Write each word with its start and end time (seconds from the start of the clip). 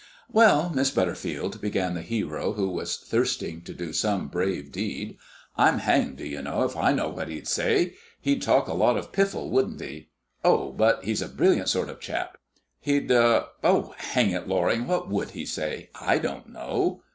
"Well, 0.31 0.71
Miss 0.71 0.89
Butterfield," 0.89 1.61
began 1.61 1.93
the 1.93 2.01
hero 2.01 2.53
who 2.53 2.69
was 2.71 2.97
thirsting 2.97 3.61
to 3.65 3.71
do 3.75 3.93
some 3.93 4.29
brave 4.29 4.71
deed, 4.71 5.15
"I'm 5.55 5.77
hanged, 5.77 6.17
do 6.17 6.25
you 6.25 6.41
know, 6.41 6.63
if 6.63 6.75
I 6.75 6.91
know 6.91 7.09
what 7.09 7.27
he'd 7.27 7.47
say. 7.47 7.93
He'd 8.19 8.41
talk 8.41 8.67
a 8.67 8.73
lot 8.73 8.97
of 8.97 9.11
piffle, 9.11 9.51
wouldn't 9.51 9.79
he 9.79 10.09
oh, 10.43 10.71
but 10.71 11.05
he's 11.05 11.21
a 11.21 11.27
brilliant 11.29 11.69
sort 11.69 11.87
of 11.87 11.99
chap. 11.99 12.39
He'd 12.79 13.11
oh, 13.11 13.93
hang 13.95 14.31
it, 14.31 14.47
Loring, 14.47 14.87
what 14.87 15.07
would 15.07 15.29
he 15.29 15.45
say? 15.45 15.91
I 15.93 16.17
don't 16.17 16.49
know." 16.49 17.03